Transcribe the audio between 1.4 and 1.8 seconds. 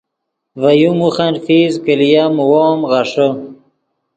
فیس